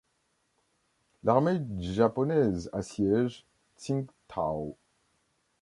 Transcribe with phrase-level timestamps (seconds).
[1.23, 3.45] L'armée japonaise assiège
[3.77, 4.75] Tsingtau.